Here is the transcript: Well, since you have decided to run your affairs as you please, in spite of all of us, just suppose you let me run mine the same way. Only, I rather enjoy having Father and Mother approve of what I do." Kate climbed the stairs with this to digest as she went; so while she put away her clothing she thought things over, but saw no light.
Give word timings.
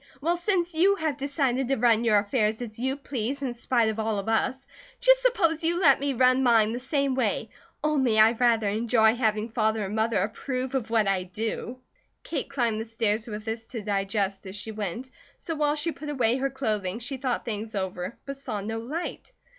Well, 0.19 0.35
since 0.35 0.73
you 0.73 0.95
have 0.95 1.15
decided 1.15 1.67
to 1.67 1.75
run 1.77 2.03
your 2.03 2.17
affairs 2.17 2.59
as 2.59 2.79
you 2.79 2.95
please, 2.95 3.43
in 3.43 3.53
spite 3.53 3.87
of 3.89 3.99
all 3.99 4.17
of 4.17 4.27
us, 4.27 4.65
just 4.99 5.21
suppose 5.21 5.63
you 5.63 5.79
let 5.79 5.99
me 5.99 6.11
run 6.13 6.41
mine 6.41 6.73
the 6.73 6.79
same 6.79 7.13
way. 7.13 7.51
Only, 7.83 8.17
I 8.17 8.31
rather 8.31 8.67
enjoy 8.67 9.13
having 9.13 9.49
Father 9.49 9.85
and 9.85 9.95
Mother 9.95 10.17
approve 10.23 10.73
of 10.73 10.89
what 10.89 11.07
I 11.07 11.21
do." 11.21 11.77
Kate 12.23 12.49
climbed 12.49 12.81
the 12.81 12.85
stairs 12.85 13.27
with 13.27 13.45
this 13.45 13.67
to 13.67 13.83
digest 13.83 14.47
as 14.47 14.55
she 14.55 14.71
went; 14.71 15.11
so 15.37 15.53
while 15.53 15.75
she 15.75 15.91
put 15.91 16.09
away 16.09 16.37
her 16.37 16.49
clothing 16.49 16.97
she 16.97 17.17
thought 17.17 17.45
things 17.45 17.75
over, 17.75 18.17
but 18.25 18.37
saw 18.37 18.59
no 18.59 18.79
light. 18.79 19.31